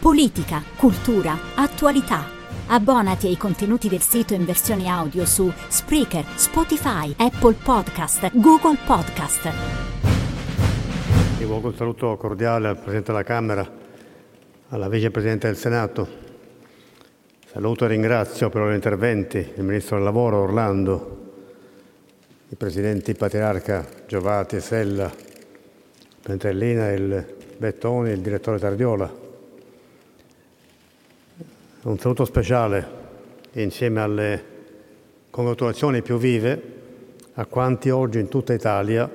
[0.00, 2.24] Politica, cultura, attualità.
[2.68, 9.50] Abbonati ai contenuti del sito in versione audio su Spreaker, Spotify, Apple Podcast, Google Podcast.
[11.36, 13.70] Rivolgo un saluto cordiale al Presidente della Camera,
[14.70, 16.08] alla Vicepresidente del Senato.
[17.44, 21.32] Saluto e ringrazio per i loro interventi il Ministro del Lavoro Orlando,
[22.48, 25.12] i Presidenti Patriarca Giovati e Sella,
[26.22, 29.28] Pentellina, il Bettoni, il Direttore Tardiola.
[31.82, 32.86] Un saluto speciale
[33.52, 34.44] insieme alle
[35.30, 36.62] congratulazioni più vive
[37.32, 39.10] a quanti oggi in tutta Italia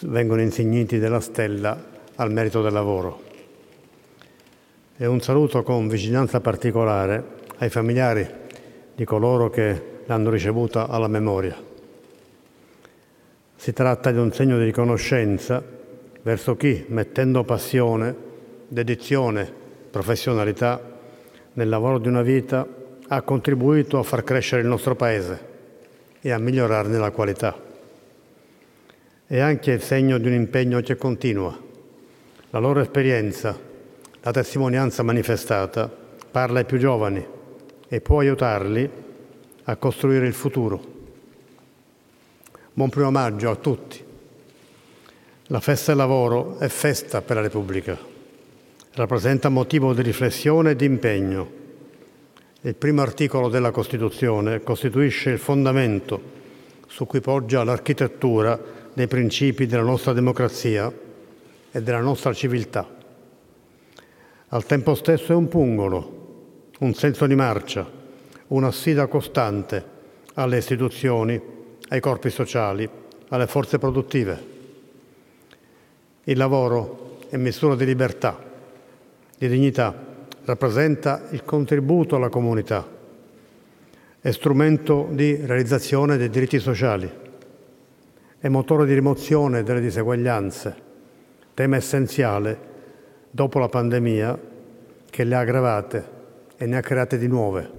[0.00, 1.82] vengono insigniti della stella
[2.16, 3.22] al merito del lavoro.
[4.94, 7.24] E un saluto con vicinanza particolare
[7.56, 8.28] ai familiari
[8.94, 11.56] di coloro che l'hanno ricevuta alla memoria.
[13.56, 15.64] Si tratta di un segno di riconoscenza
[16.20, 18.14] verso chi, mettendo passione,
[18.68, 19.50] dedizione,
[19.90, 20.91] professionalità
[21.54, 22.66] nel lavoro di una vita,
[23.08, 25.50] ha contribuito a far crescere il nostro Paese
[26.20, 27.54] e a migliorarne la qualità.
[29.26, 31.58] È anche il segno di un impegno che continua.
[32.50, 33.58] La loro esperienza,
[34.20, 35.90] la testimonianza manifestata,
[36.30, 37.26] parla ai più giovani
[37.88, 38.90] e può aiutarli
[39.64, 40.90] a costruire il futuro.
[42.72, 44.02] Buon primo maggio a tutti.
[45.46, 47.98] La festa del lavoro è festa per la Repubblica.
[48.94, 51.50] Rappresenta motivo di riflessione e di impegno.
[52.60, 56.20] Il primo articolo della Costituzione costituisce il fondamento
[56.88, 58.60] su cui poggia l'architettura
[58.92, 60.92] dei principi della nostra democrazia
[61.70, 62.86] e della nostra civiltà.
[64.48, 67.90] Al tempo stesso è un pungolo, un senso di marcia,
[68.48, 69.82] una sfida costante
[70.34, 71.40] alle istituzioni,
[71.88, 72.86] ai corpi sociali,
[73.28, 74.46] alle forze produttive.
[76.24, 78.50] Il lavoro è misura di libertà,
[79.48, 79.92] di dignità,
[80.44, 82.86] rappresenta il contributo alla comunità,
[84.20, 87.10] è strumento di realizzazione dei diritti sociali,
[88.38, 90.76] è motore di rimozione delle diseguaglianze,
[91.54, 92.70] tema essenziale
[93.30, 94.38] dopo la pandemia
[95.10, 96.10] che le ha aggravate
[96.56, 97.70] e ne ha create di nuove.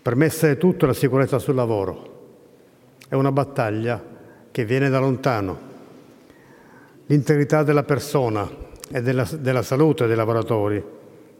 [0.00, 2.16] Per me essere tutto la sicurezza sul lavoro.
[3.06, 4.02] È una battaglia
[4.50, 5.66] che viene da lontano.
[7.06, 10.82] L'integrità della persona e della, della salute dei lavoratori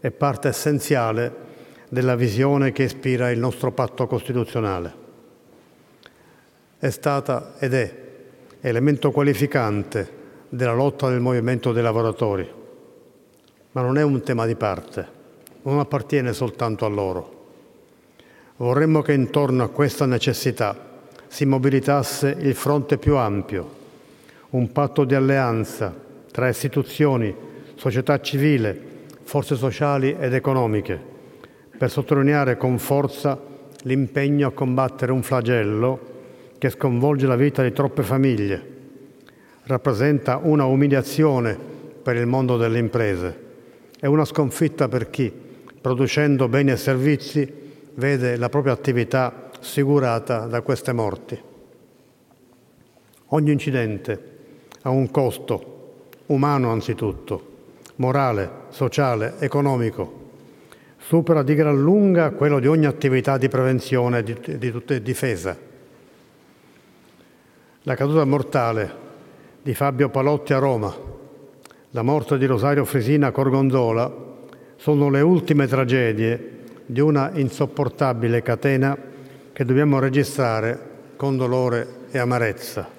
[0.01, 1.47] è parte essenziale
[1.89, 5.07] della visione che ispira il nostro patto costituzionale.
[6.79, 7.95] È stata ed è
[8.61, 10.17] elemento qualificante
[10.49, 12.49] della lotta del movimento dei lavoratori,
[13.73, 15.07] ma non è un tema di parte,
[15.63, 17.37] non appartiene soltanto a loro.
[18.57, 20.87] Vorremmo che intorno a questa necessità
[21.27, 23.77] si mobilitasse il fronte più ampio,
[24.51, 27.35] un patto di alleanza tra istituzioni,
[27.75, 28.81] società civile,
[29.23, 30.99] forze sociali ed economiche,
[31.77, 33.39] per sottolineare con forza
[33.83, 36.17] l'impegno a combattere un flagello
[36.59, 38.77] che sconvolge la vita di troppe famiglie,
[39.65, 41.57] rappresenta una umiliazione
[42.03, 43.47] per il mondo delle imprese
[44.01, 45.33] e una sconfitta per chi,
[45.81, 47.53] producendo beni e servizi,
[47.95, 51.39] vede la propria attività assicurata da queste morti.
[53.27, 54.37] Ogni incidente
[54.83, 55.78] ha un costo,
[56.29, 57.57] umano anzitutto,
[57.97, 60.27] morale, sociale, economico.
[60.99, 65.57] Supera di gran lunga quello di ogni attività di prevenzione e di, di, di difesa.
[67.83, 69.07] La caduta mortale
[69.63, 70.95] di Fabio Palotti a Roma,
[71.93, 74.27] la morte di Rosario Frisina a Corgonzola
[74.77, 78.97] sono le ultime tragedie di una insopportabile catena
[79.53, 82.97] che dobbiamo registrare con dolore e amarezza.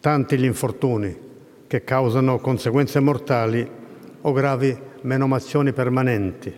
[0.00, 1.25] tanti gli infortuni
[1.66, 3.68] che causano conseguenze mortali
[4.20, 6.54] o gravi menomazioni permanenti.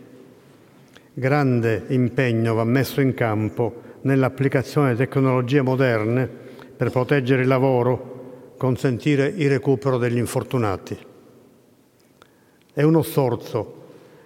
[1.13, 6.29] Grande impegno va messo in campo nell'applicazione di tecnologie moderne
[6.77, 10.97] per proteggere il lavoro, consentire il recupero degli infortunati.
[12.73, 13.75] È uno sforzo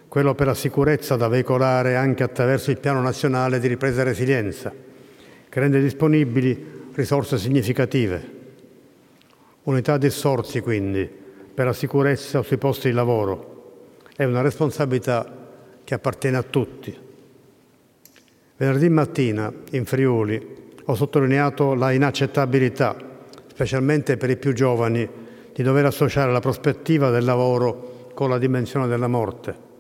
[0.09, 4.71] quello per la sicurezza da veicolare anche attraverso il Piano nazionale di ripresa e resilienza,
[5.49, 8.41] che rende disponibili risorse significative.
[9.65, 11.09] Unità di sorsi, quindi,
[11.55, 14.01] per la sicurezza sui posti di lavoro.
[14.17, 15.25] È una responsabilità
[15.85, 16.99] che appartiene a tutti.
[18.57, 22.97] Venerdì mattina, in Friuli, ho sottolineato la inaccettabilità,
[23.47, 25.09] specialmente per i più giovani,
[25.53, 29.71] di dover associare la prospettiva del lavoro con la dimensione della morte.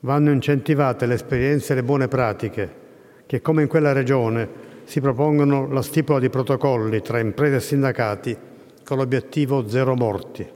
[0.00, 2.86] Vanno incentivate le esperienze e le buone pratiche
[3.26, 4.48] che, come in quella regione,
[4.88, 8.36] si propongono la stipula di protocolli tra imprese e sindacati
[8.82, 10.50] con l'obiettivo zero morti.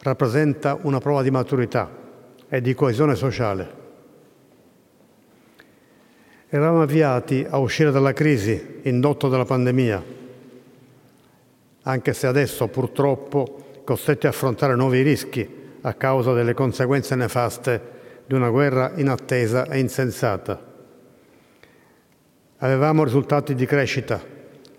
[0.00, 1.90] Rappresenta una prova di maturità
[2.48, 3.76] e di coesione sociale.
[6.48, 10.02] Eravamo avviati a uscire dalla crisi indotta dalla pandemia,
[11.82, 15.46] anche se adesso purtroppo costretti a affrontare nuovi rischi
[15.82, 17.80] a causa delle conseguenze nefaste
[18.24, 20.67] di una guerra inattesa e insensata.
[22.60, 24.20] Avevamo risultati di crescita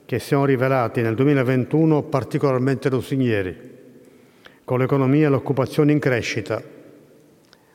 [0.06, 3.58] che si sono rivelati nel 2021 particolarmente lusinghieri,
[4.66, 6.62] con l'economia e l'occupazione in crescita,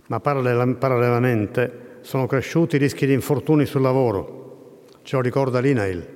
[0.09, 6.07] ma parallelamente sono cresciuti i rischi di infortuni sul lavoro, ce lo ricorda l'INAIL.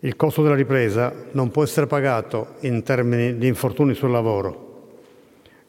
[0.00, 4.64] Il costo della ripresa non può essere pagato in termini di infortuni sul lavoro,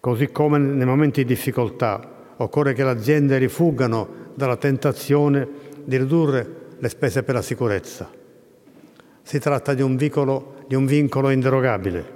[0.06, 5.48] Così come nei momenti di difficoltà occorre che le aziende rifuggano dalla tentazione
[5.86, 8.10] di ridurre le spese per la sicurezza.
[9.22, 12.14] Si tratta di un, vicolo, di un vincolo inderogabile.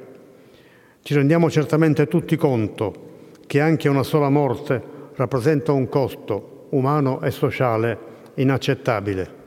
[1.02, 3.08] Ci rendiamo certamente tutti conto
[3.48, 4.82] che anche una sola morte
[5.16, 7.98] rappresenta un costo umano e sociale
[8.36, 9.38] inaccettabile.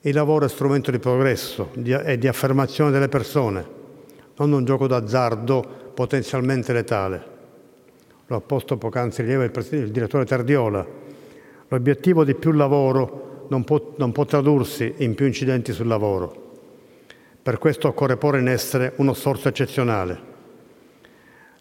[0.00, 3.64] Il lavoro è strumento di progresso e di affermazione delle persone,
[4.36, 7.30] non un gioco d'azzardo potenzialmente letale.
[8.26, 11.01] Lo ha posto poc'anzi rilievo il, il direttore Tardiola.
[11.72, 16.50] L'obiettivo di più lavoro non può, non può tradursi in più incidenti sul lavoro.
[17.42, 20.20] Per questo occorre porre in essere uno sforzo eccezionale.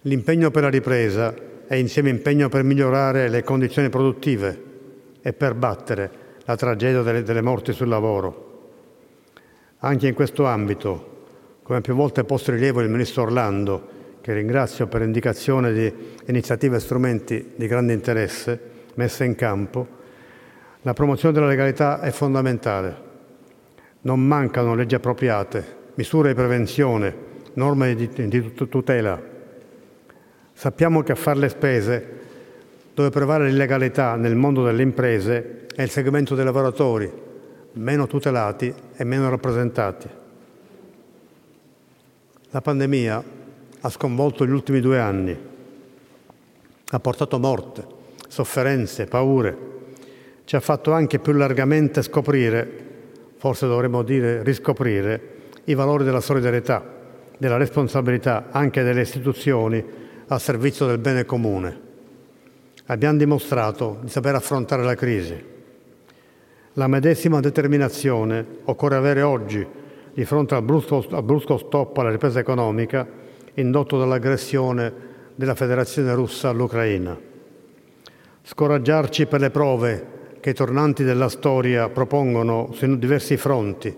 [0.02, 1.34] L'impegno per la ripresa
[1.66, 4.63] è insieme impegno per migliorare le condizioni produttive
[5.22, 6.12] e per battere
[6.44, 8.50] la tragedia delle, delle morti sul lavoro.
[9.78, 11.24] Anche in questo ambito,
[11.64, 13.88] come più volte posto rilievo il Ministro Orlando,
[14.19, 15.94] che ringrazio per l'indicazione di
[16.25, 18.60] iniziative e strumenti di grande interesse
[18.96, 20.00] messe in campo,
[20.83, 23.10] la promozione della legalità è fondamentale.
[24.01, 27.16] Non mancano leggi appropriate, misure di prevenzione,
[27.54, 29.22] norme di, tutela.
[30.54, 32.19] Sappiamo che a fare le spese,
[32.95, 37.12] dove prevale l'illegalità nel mondo delle imprese, è il segmento dei lavoratori,
[37.74, 40.10] meno tutelati e meno rappresentati.
[42.50, 43.24] La pandemia
[43.81, 45.39] ha sconvolto gli ultimi due anni,
[46.89, 47.86] ha portato morte,
[48.28, 49.70] sofferenze, paure,
[50.51, 52.69] ci ha fatto anche più largamente scoprire,
[53.38, 55.21] forse dovremmo dire riscoprire,
[55.63, 56.83] i valori della solidarietà,
[57.37, 59.81] della responsabilità anche delle istituzioni
[60.28, 61.80] a servizio del bene comune.
[62.87, 65.42] Abbiamo dimostrato di saper affrontare la crisi.
[66.73, 69.66] La medesima determinazione occorre avere oggi
[70.14, 73.07] di fronte al brusco, al brusco stop alla ripresa economica
[73.54, 74.94] indotto dall'aggressione
[75.33, 77.18] della Federazione russa all'Ucraina.
[78.44, 83.95] Scoraggiarci per le prove che i tornanti della storia propongono su diversi fronti,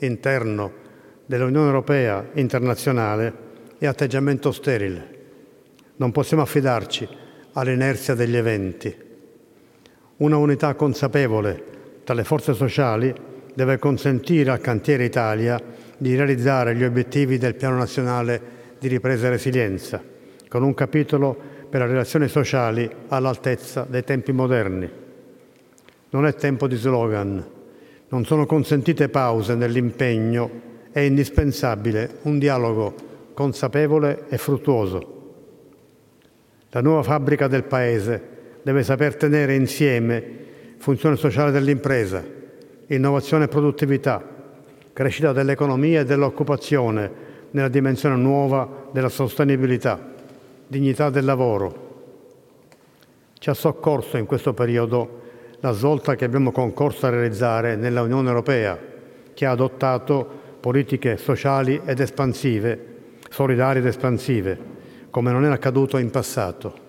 [0.00, 0.84] interno,
[1.24, 3.32] dell'Unione Europea, internazionale,
[3.78, 5.14] è atteggiamento sterile.
[5.96, 7.08] Non possiamo affidarci
[7.54, 8.94] all'inerzia degli eventi.
[10.18, 11.64] Una unità consapevole
[12.04, 13.12] tra le forze sociali
[13.54, 15.58] deve consentire al cantiere Italia
[15.96, 18.40] di realizzare gli obiettivi del Piano nazionale
[18.78, 20.02] di ripresa e resilienza,
[20.46, 21.36] con un capitolo
[21.70, 25.04] per le relazioni sociali all'altezza dei tempi moderni.
[26.10, 27.44] Non è tempo di slogan,
[28.08, 30.50] non sono consentite pause nell'impegno,
[30.92, 32.94] è indispensabile un dialogo
[33.34, 35.14] consapevole e fruttuoso.
[36.70, 40.44] La nuova fabbrica del Paese deve saper tenere insieme
[40.78, 42.24] funzione sociale dell'impresa,
[42.86, 44.24] innovazione e produttività,
[44.92, 49.98] crescita dell'economia e dell'occupazione, nella dimensione nuova della sostenibilità,
[50.66, 51.84] dignità del lavoro.
[53.38, 55.24] Ci ha soccorso in questo periodo
[55.66, 58.78] la svolta che abbiamo concorso a realizzare nella Unione Europea,
[59.34, 60.24] che ha adottato
[60.60, 62.94] politiche sociali ed espansive,
[63.28, 64.56] solidarie ed espansive,
[65.10, 66.84] come non era accaduto in passato.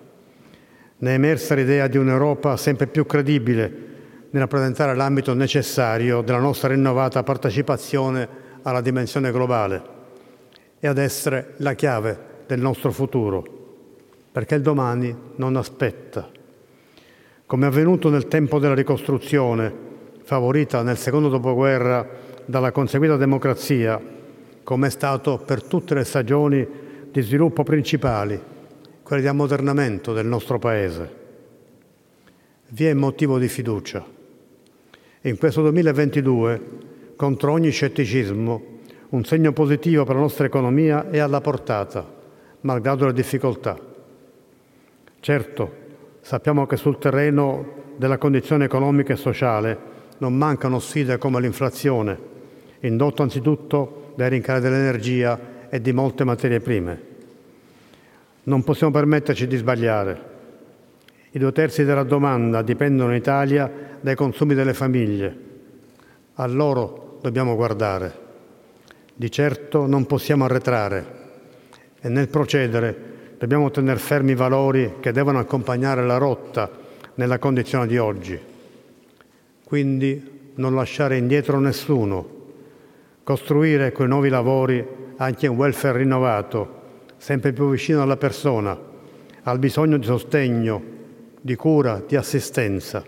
[0.98, 3.86] Ne è emersa l'idea di un'Europa sempre più credibile
[4.30, 8.28] nel rappresentare l'ambito necessario della nostra rinnovata partecipazione
[8.62, 9.82] alla dimensione globale
[10.78, 13.44] e ad essere la chiave del nostro futuro,
[14.30, 16.37] perché il domani non aspetta.
[17.48, 19.72] Come avvenuto nel tempo della ricostruzione,
[20.22, 22.06] favorita nel secondo dopoguerra
[22.44, 23.98] dalla conseguita democrazia,
[24.62, 26.68] come è stato per tutte le stagioni
[27.10, 28.38] di sviluppo principali,
[29.02, 31.14] quelle di ammodernamento del nostro Paese.
[32.68, 34.04] Vi è motivo di fiducia.
[35.22, 36.62] In questo 2022,
[37.16, 38.62] contro ogni scetticismo,
[39.08, 42.06] un segno positivo per la nostra economia è alla portata,
[42.60, 43.80] malgrado le difficoltà.
[45.20, 45.86] Certo,
[46.28, 49.78] sappiamo che sul terreno della condizione economica e sociale
[50.18, 52.18] non mancano sfide come l'inflazione,
[52.80, 57.02] indotta anzitutto dai rincari dell'energia e di molte materie prime.
[58.42, 60.22] Non possiamo permetterci di sbagliare.
[61.30, 65.38] I due terzi della domanda dipendono in Italia dai consumi delle famiglie.
[66.34, 68.12] A loro dobbiamo guardare.
[69.14, 71.06] Di certo non possiamo arretrare
[72.02, 73.07] e nel procedere
[73.38, 76.68] dobbiamo tenere fermi i valori che devono accompagnare la rotta
[77.14, 78.38] nella condizione di oggi.
[79.64, 82.36] Quindi non lasciare indietro nessuno,
[83.22, 84.84] costruire con i nuovi lavori
[85.16, 86.76] anche un welfare rinnovato,
[87.16, 88.76] sempre più vicino alla persona,
[89.42, 90.82] al bisogno di sostegno,
[91.40, 93.04] di cura, di assistenza,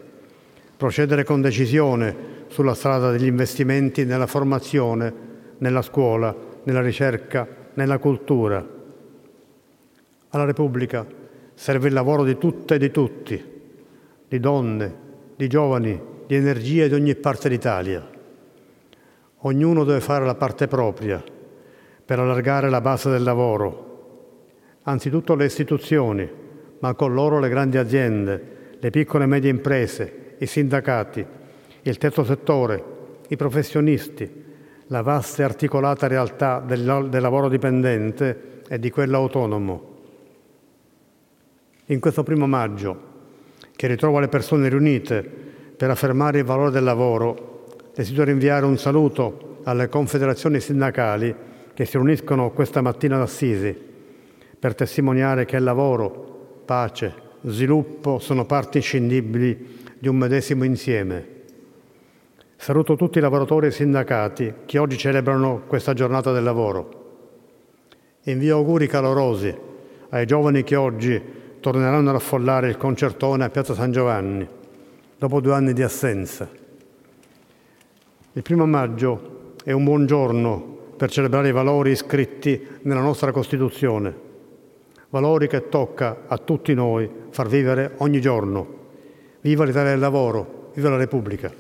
[0.77, 5.13] procedere con decisione sulla strada degli investimenti nella formazione,
[5.59, 6.35] nella scuola,
[6.65, 8.79] nella ricerca, nella cultura.
[10.33, 11.05] Alla Repubblica
[11.55, 13.61] serve il lavoro di tutte e di tutti,
[14.29, 14.95] di donne,
[15.35, 18.09] di giovani, di energie di ogni parte d'Italia.
[19.39, 21.21] Ognuno deve fare la parte propria
[22.05, 23.89] per allargare la base del lavoro.
[24.83, 26.31] Anzitutto le istituzioni,
[26.79, 31.27] ma con loro le grandi aziende, le piccole e medie imprese, i sindacati,
[31.83, 32.85] il terzo settore,
[33.27, 34.45] i professionisti,
[34.87, 39.90] la vasta e articolata realtà del, del lavoro dipendente e di quello autonomo.
[41.91, 43.09] In questo primo maggio,
[43.75, 45.23] che ritrova le persone riunite
[45.77, 51.35] per affermare il valore del lavoro, desidero inviare un saluto alle confederazioni sindacali
[51.75, 53.77] che si riuniscono questa mattina ad Assisi
[54.57, 61.27] per testimoniare che il lavoro, pace, sviluppo sono parti inscindibili di un medesimo insieme.
[62.55, 67.19] Saluto tutti i lavoratori e sindacati che oggi celebrano questa giornata del lavoro.
[68.27, 69.53] Invio auguri calorosi
[70.11, 74.49] ai giovani che oggi torneranno ad affollare il concertone a Piazza San Giovanni
[75.17, 76.49] dopo due anni di assenza.
[78.33, 84.15] Il primo maggio è un buon giorno per celebrare i valori iscritti nella nostra Costituzione,
[85.11, 88.79] valori che tocca a tutti noi far vivere ogni giorno.
[89.43, 91.53] Viva l'Italia del lavoro, viva la Repubblica.